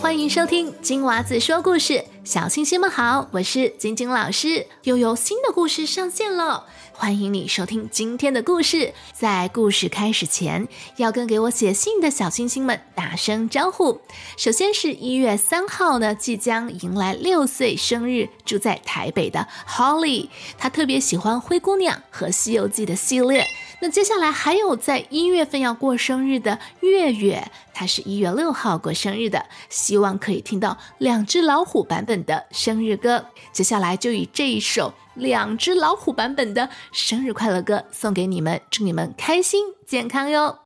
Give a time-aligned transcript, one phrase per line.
[0.00, 6.66] 欢迎收听金娃子说故事，小星星们好，我是晶晶老师，又有新的故事上线了。
[6.92, 8.94] 欢迎你收听今天的故事。
[9.12, 14.00] 在故事开始前，要跟给我写信的小星星们打声招呼。
[14.36, 23.44] 首先是一月三号呢，即将迎来六岁生日，住在台北的 Holly，她特别喜欢《灰姑娘》和《西游记》的系列。
[23.80, 33.26] 那接下来还有在一月份要过生日的月月，她是一月六号过生日的，希望可以听到两只老虎版本的生日歌。
[33.52, 40.58] 接下来就以这一首两只老虎版本的生日快乐歌送给你们，祝你们开心健康哟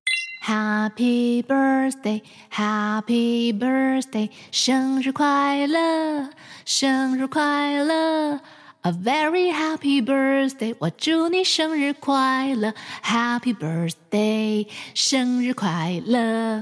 [0.44, 6.30] ！Happy birthday, Happy birthday，生日快乐，
[6.64, 8.40] 生日快乐。
[8.84, 10.74] A very happy birthday！
[10.80, 12.74] 我祝你生日快乐
[13.04, 16.60] ，Happy birthday，生日快乐。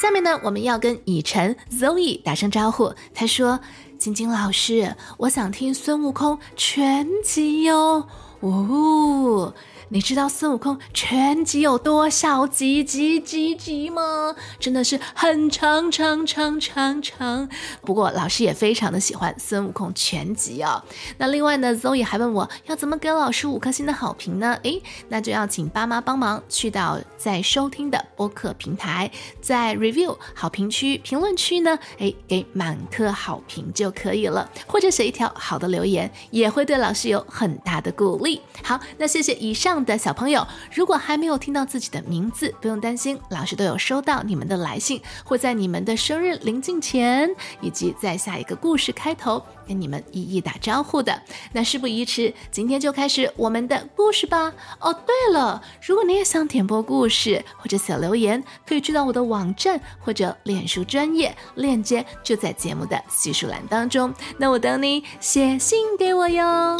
[0.00, 2.94] 下面呢，我们要跟以晨 Zoe 打声招呼。
[3.12, 3.60] 他说
[4.00, 8.08] ：“晶晶老师，我想听孙悟空全集哟。”
[8.40, 9.52] 哦。
[9.88, 14.34] 你知道孙悟空全集有多少集集集集吗？
[14.58, 17.48] 真的是很长长长长长。
[17.82, 20.82] 不过老师也非常的喜欢孙悟空全集哦。
[21.18, 24.58] 那另外呢，Zoe 还问我要怎么给老师五颗星的好评呢？
[24.64, 29.08] 诶，那就要请爸妈帮忙去到在收听的播客平台，
[29.40, 38.40] 在 Review 好评区评论区呢，诶，给满颗好评就可以了，或者写一条好的留言，也会对老师有很大的鼓励。
[38.64, 39.75] 好，那谢谢以上。
[39.84, 47.28] 的小朋友，如果还没有听到自己的名字，不用担心，老师都有收到你们的来信，会在你们的生日临近前，
[47.60, 51.20] 以及在下一个故事开头跟你们一一打招呼的。
[51.52, 54.52] 那事不宜迟，今天就开始我们的故事吧。
[54.80, 64.12] 哦，对了，如果你也想点播故事或者写留言，可以去到我的网站或者脸书专业链接，就在节目的叙述栏当中。
[64.38, 66.76] 那我等你写信给我哟。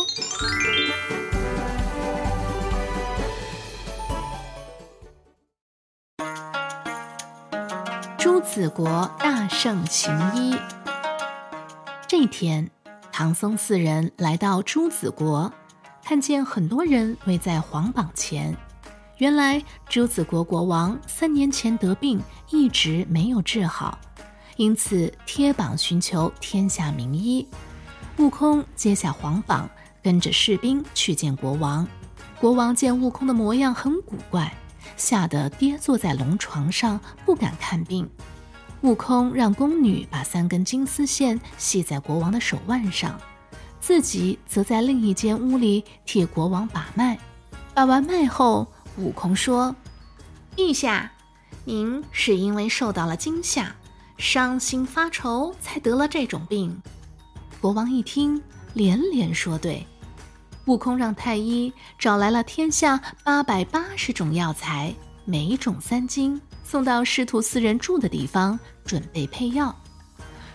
[8.27, 10.57] 朱子国大圣行医。
[12.09, 12.69] 这天，
[13.13, 15.53] 唐僧四人来到朱子国，
[16.03, 18.57] 看见很多人围在皇榜前。
[19.19, 22.21] 原来朱子国国王三年前得病，
[22.51, 23.97] 一直没有治好，
[24.57, 27.47] 因此贴榜寻求天下名医。
[28.17, 29.71] 悟空接下皇榜，
[30.03, 31.87] 跟着士兵去见国王。
[32.41, 34.53] 国王见悟空的模样很古怪。
[34.97, 38.09] 吓得跌坐在龙床上，不敢看病。
[38.83, 43.19] 悟空让宫女把三根金丝线系在国王的手腕上，
[43.81, 47.19] 自己则在另一间屋里替国王把脉。
[47.75, 48.67] 把完脉后，
[48.99, 49.75] 悟空说
[50.57, 51.11] ：“陛下，
[51.65, 53.75] 您是因为受到了惊吓，
[54.19, 56.81] 伤心发愁，才得了这种病。”
[57.61, 58.41] 国王一听，
[58.75, 59.87] 连连说对。
[60.67, 64.93] 悟空让太医找来了天下八百八十种药材，
[65.25, 69.75] 每种三斤，送到师徒四人住的地方，准备配药。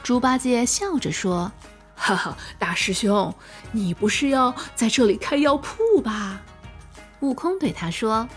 [0.04, 1.50] 猪八戒笑着说
[1.96, 3.34] ：“哈哈，大师兄，
[3.72, 6.42] 你不是要在这里开药铺吧？”
[7.22, 8.28] 悟空对他说：“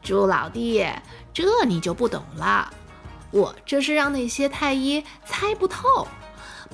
[0.00, 0.86] 猪老弟，
[1.34, 2.72] 这你就不懂了。
[3.32, 6.06] 我这是让那些太医猜不透，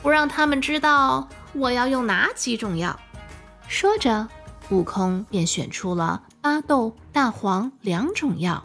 [0.03, 3.01] 不让他们知道我要用哪几种药。”
[3.67, 4.29] 说着，
[4.71, 8.65] 悟空便选出了巴豆、大黄两种药，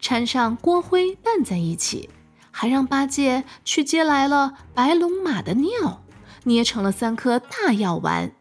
[0.00, 2.10] 掺上锅灰拌在一起，
[2.50, 6.02] 还让八戒去接来了白龙马的尿，
[6.44, 8.32] 捏成了三颗大药丸，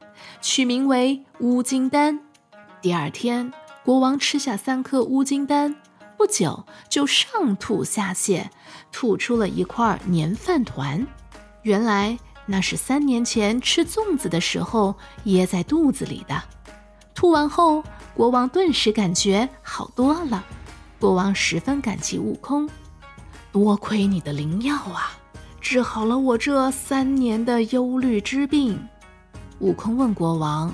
[0.41, 2.19] 取名为乌金丹。
[2.81, 3.53] 第二天，
[3.85, 5.75] 国王吃下三颗乌金丹，
[6.17, 8.47] 不久就上吐下泻，
[8.91, 11.07] 吐出了一块粘饭团。
[11.63, 12.17] 原来。
[12.47, 16.41] 那是三年前吃粽子的时候噎在肚子里的，
[17.13, 20.43] 吐完后，国王顿时感觉好多了。
[20.99, 22.69] 国王十分感激悟空，
[23.51, 25.11] 多亏你的灵药啊，
[25.61, 28.87] 治好了我这三年的忧虑之病。
[29.59, 30.73] 悟空问国王：“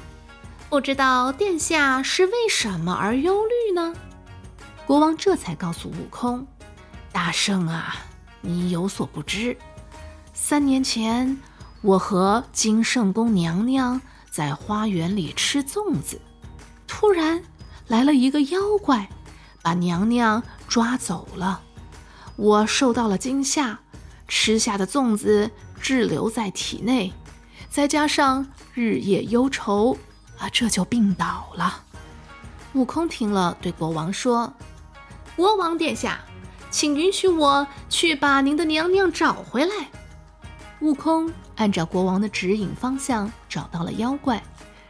[0.69, 3.93] 不知道殿下是为什么而忧虑呢？”
[4.87, 6.47] 国王这才告诉悟空
[7.11, 7.95] ：“大圣啊，
[8.41, 9.55] 你有所不知，
[10.33, 11.37] 三年前。”
[11.87, 16.19] 我和金圣宫娘娘在花园里吃粽子，
[16.85, 17.41] 突然
[17.87, 19.07] 来了一个妖怪，
[19.61, 21.61] 把娘娘抓走了。
[22.35, 23.79] 我受到了惊吓，
[24.27, 25.49] 吃下的粽子
[25.79, 27.13] 滞留在体内，
[27.69, 29.97] 再加上日夜忧愁，
[30.37, 31.85] 啊，这就病倒了。
[32.73, 34.53] 悟空听了，对国王说
[35.37, 36.19] ：“国王殿下，
[36.69, 39.89] 请允许我去把您的娘娘找回来。
[40.81, 44.41] 悟空按照国王的指引方向找到了妖怪，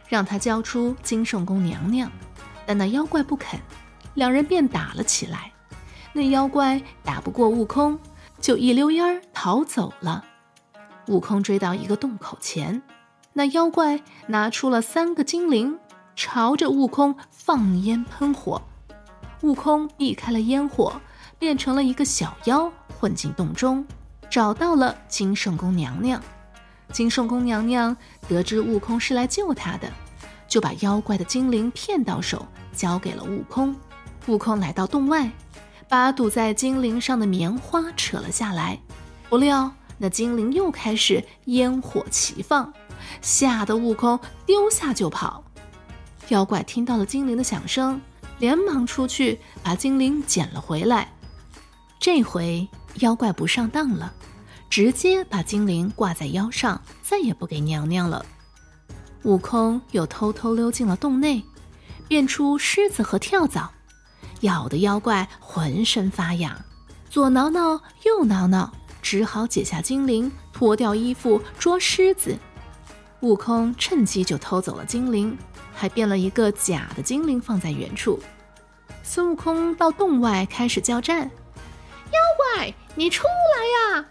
[0.06, 2.10] 让他交出金圣宫娘娘，
[2.64, 3.58] 但那妖怪不肯，
[4.14, 5.52] 两人便打了起来。
[6.12, 7.98] 那妖怪打不过悟空，
[8.40, 10.24] 就一溜烟儿逃走了。
[11.06, 12.82] 悟空追到一个洞口前，
[13.32, 15.78] 那妖怪拿出了三个精灵，
[16.14, 18.60] 朝着悟空放烟喷火。
[19.42, 21.00] 悟空避开了烟火，
[21.38, 23.86] 变成了一个小妖，混进洞中。
[24.28, 26.20] 找到了金圣宫娘娘，
[26.92, 27.96] 金圣宫娘娘
[28.28, 29.92] 得知悟空是来救她的，
[30.48, 33.74] 就把妖怪的精灵骗到手，交给了悟空。
[34.26, 35.30] 悟空来到洞外，
[35.88, 38.78] 把堵在精灵上的棉花扯了下来，
[39.28, 42.72] 不料那精灵又开始烟火齐放，
[43.20, 45.44] 吓得悟空丢下就跑。
[46.28, 48.00] 妖怪听到了精灵的响声，
[48.38, 51.10] 连忙出去把精灵捡了回来。
[51.98, 52.68] 这回
[53.00, 54.12] 妖怪不上当了。
[54.78, 58.24] 直接把精灵挂在腰上，再也不给娘娘了。
[59.24, 61.42] 悟空又偷偷溜进了洞内，
[62.06, 63.72] 变出狮子和跳蚤，
[64.42, 66.56] 咬得妖怪浑身发痒，
[67.10, 68.72] 左挠挠右挠挠，
[69.02, 72.38] 只好解下精灵，脱掉衣服捉狮子。
[73.22, 75.36] 悟空趁机就偷走了精灵，
[75.74, 78.20] 还变了一个假的精灵放在原处。
[79.02, 81.28] 孙悟空到洞外开始叫战
[82.14, 82.20] ：“妖
[82.54, 84.06] 怪，你出来呀！”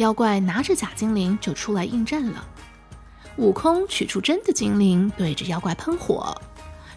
[0.00, 2.42] 妖怪拿着假精灵就出来应战了，
[3.36, 6.34] 悟空取出真的精灵，对着妖怪喷火，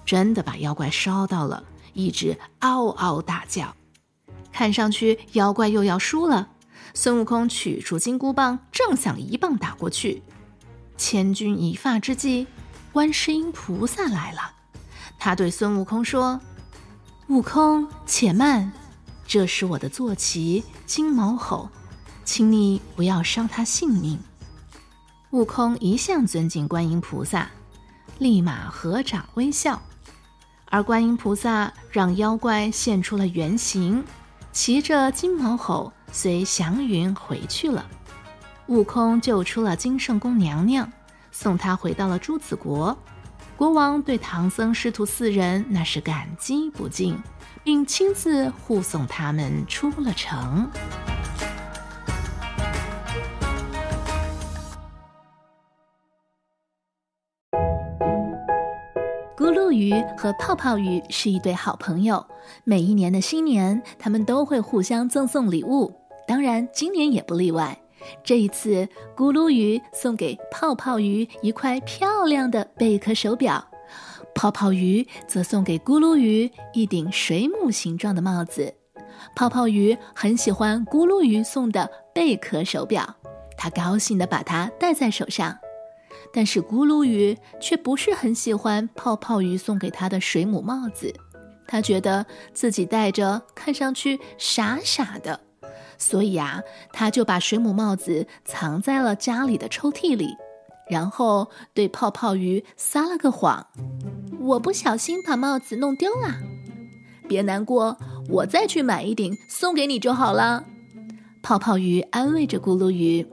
[0.06, 1.62] 真的把妖怪烧到了，
[1.92, 3.76] 一直嗷嗷大叫。
[4.54, 6.48] 看上去妖怪又要输了，
[6.94, 10.24] 孙悟空取出金箍棒，正想一棒打过去，
[10.96, 12.48] 千钧一发之际，
[12.94, 14.40] 观世音菩萨来了，
[15.20, 16.40] 他对孙悟空说
[17.28, 18.72] ：“悟空，且慢，
[19.28, 21.70] 这是我的坐骑金毛吼。”
[22.26, 24.20] 请你不要伤他性命。
[25.32, 27.50] 悟空一向尊敬观音菩萨，
[28.20, 29.82] 立马合掌微笑。
[30.66, 34.04] 而观音菩萨让妖怪现出了原形，
[34.52, 37.86] 骑着金毛猴随祥云回去了。
[38.68, 40.92] 悟空救出了金圣宫娘娘，
[41.32, 42.98] 送她回到了朱子国。
[43.56, 47.18] 国王对唐僧师徒四人那是感激不尽，
[47.64, 50.68] 并亲自护送他们出了城。
[59.84, 62.26] 鱼和泡泡鱼是一对好朋友，
[62.64, 65.94] 每一年的新年，他们都会互相赠送礼物。
[66.26, 67.78] 当然，今年也不例外。
[68.24, 73.64] 这一次，咕噜鱼送给泡泡鱼一块漂亮的贝壳手表，
[74.34, 78.74] 泡泡鱼则送给咕噜鱼一顶水母形状的帽子。
[79.36, 83.16] 泡泡鱼很喜欢咕噜鱼送的贝壳手表，
[83.58, 85.58] 他高兴地把它戴在手上。
[86.36, 91.14] 但是咕噜鱼却不是很喜欢泡泡鱼送给他的水母帽子，
[91.68, 95.40] 他觉得自己戴着看上去傻傻的，
[96.00, 96.60] 所以啊，
[96.92, 100.36] 他就把水母帽子藏在了家里的抽屉里，
[100.90, 103.68] 然后对泡泡鱼撒了个谎
[104.42, 106.36] ：“我不小心把帽子弄丢了，
[107.30, 107.96] 别难过，
[108.28, 110.66] 我再去买一顶送给你就好了。”
[111.44, 113.24] 泡泡鱼安慰着咕噜鱼。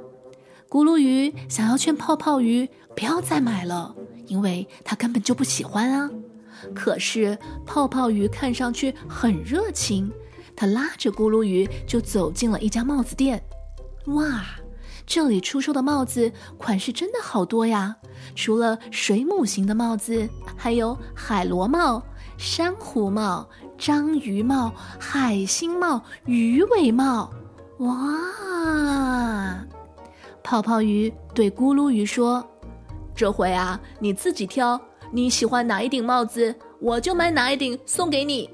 [0.71, 3.93] 咕噜鱼想要劝泡泡鱼不要再买了，
[4.29, 6.09] 因为他根本就不喜欢啊。
[6.73, 7.37] 可是
[7.67, 10.13] 泡泡鱼看上去很热情，
[10.55, 13.43] 他拉着咕噜鱼就走进了一家帽子店。
[14.07, 14.45] 哇，
[15.05, 17.97] 这里出售的帽子款式真的好多呀！
[18.37, 22.01] 除了水母型的帽子，还有海螺帽、
[22.39, 27.33] 珊瑚帽、章鱼帽、海星帽、鱼尾帽。
[27.79, 29.59] 哇！
[30.43, 32.45] 泡泡鱼对咕噜鱼说
[33.15, 34.81] ：“这回啊，你自己挑，
[35.13, 38.51] 你喜欢哪一顶帽子，我就买哪一顶送给你。”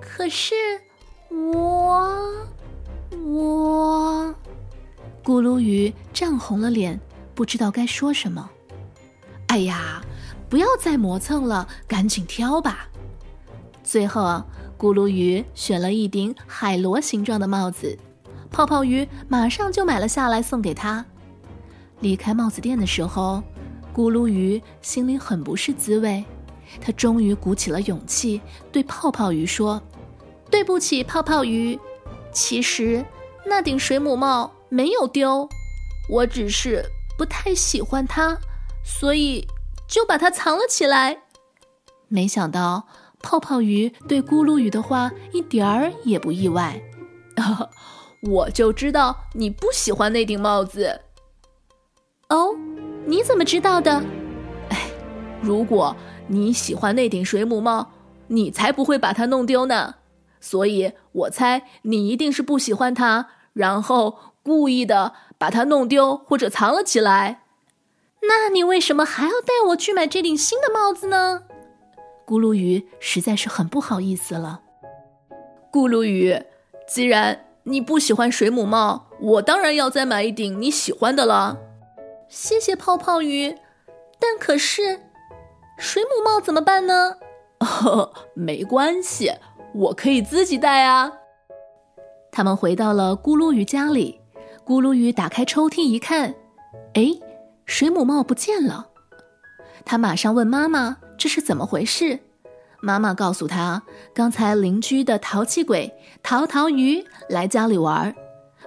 [0.00, 0.54] 可是，
[1.30, 2.46] 我，
[3.10, 4.34] 我，
[5.24, 6.98] 咕噜鱼涨红了脸，
[7.34, 8.48] 不知道该说什么。
[9.48, 10.02] 哎呀，
[10.48, 12.88] 不要再磨蹭了，赶紧挑吧。
[13.82, 14.46] 最后啊，
[14.78, 17.98] 咕噜鱼选了一顶海螺形状的帽子。
[18.54, 21.04] 泡泡鱼马上就买了下来，送给他。
[21.98, 23.42] 离开帽子店的时候，
[23.92, 26.24] 咕噜鱼心里很不是滋味。
[26.80, 29.82] 他终于鼓起了勇气，对泡泡鱼说
[30.52, 31.76] ：“对不起，泡泡鱼，
[32.32, 33.04] 其实
[33.44, 35.48] 那顶水母帽没有丢，
[36.08, 36.84] 我只是
[37.18, 38.38] 不太喜欢它，
[38.84, 39.48] 所以
[39.88, 41.22] 就把它藏了起来。”
[42.06, 42.86] 没想到
[43.20, 46.80] 泡泡鱼对咕噜鱼的话一点儿也不意外。
[48.28, 51.00] 我就知道你不喜欢那顶帽子。
[52.28, 52.56] 哦，
[53.04, 54.02] 你怎么知道的？
[54.70, 54.88] 哎，
[55.42, 55.94] 如果
[56.26, 57.90] 你喜欢那顶水母帽，
[58.28, 59.96] 你才不会把它弄丢呢。
[60.40, 67.42] 所以我猜你一定是不喜欢它，然后故意的把它弄丢或者藏了起来。
[68.22, 71.42] 那你为什么还要带我去买这顶新的帽子呢？
[72.26, 74.62] 咕噜鱼实在是很不好意思了。
[75.70, 76.42] 咕噜鱼，
[76.88, 81.56] 既然你不喜欢水母帽，我当然要再买一顶你喜欢的了。
[82.28, 83.56] 谢谢泡泡鱼，
[84.18, 85.00] 但可是
[85.78, 87.16] 水母帽怎么办呢？
[87.60, 89.32] 哦， 没关系，
[89.74, 91.10] 我可以自己戴啊。
[92.30, 94.20] 他们回到了咕噜鱼家里，
[94.66, 96.34] 咕噜鱼打开抽屉一看，
[96.94, 97.06] 哎，
[97.64, 98.88] 水母帽不见了。
[99.86, 102.18] 他马上问妈妈：“这是怎么回事？”
[102.84, 105.90] 妈妈告诉他：“刚才邻居的淘气鬼
[106.22, 108.14] 淘淘鱼来家里玩，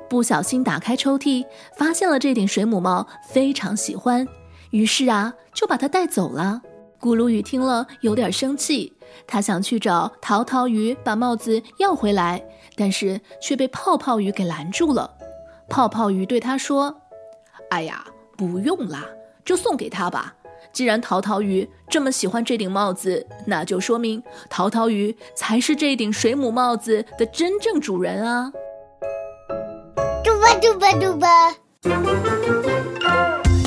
[0.09, 1.45] 不小心打开抽屉，
[1.77, 4.27] 发现了这顶水母帽，非常喜欢，
[4.71, 6.62] 于是啊，就把它带走了。”
[7.00, 8.91] 咕噜鱼听了有点生气，
[9.27, 12.43] 他想去找淘淘鱼把帽子要回来，
[12.75, 15.13] 但是却被泡泡鱼给拦住了。
[15.69, 17.01] 泡泡鱼对他说
[17.69, 18.03] ：“哎呀，
[18.36, 19.05] 不用啦，
[19.45, 20.33] 就送给他吧。”
[20.71, 28.51] 既然淘淘鱼这么喜欢这顶帽子，那就说明淘淘鱼才是这顶水母帽子的真正主人啊！
[30.23, 31.55] 嘟吧嘟吧嘟吧。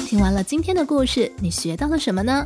[0.07, 2.45] 听完了今天的故事，你学到了什么呢？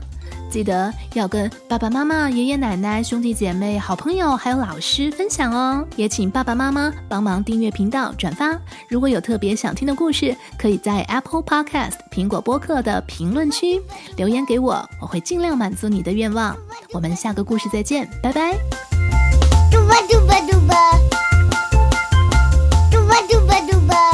[0.54, 5.84] 记得要跟爸爸妈妈、爷爷奶奶、兄弟姐妹、好朋友还有老师分享哦。
[5.96, 8.56] 也请爸爸妈妈帮忙订阅频道、转发。
[8.88, 13.82] 如果有特别想听的故事，可以在 Apple Podcast 苹果播客的评论区
[14.16, 16.56] 留言给我，我会尽量满足你的愿望。
[16.92, 18.52] 我们下个故事再见，拜拜。
[19.73, 20.76] 嘟吧嘟吧嘟吧，
[22.92, 24.13] 嘟吧嘟吧嘟吧。